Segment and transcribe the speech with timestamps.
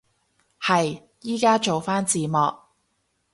[0.59, 2.39] 係，依家做返字幕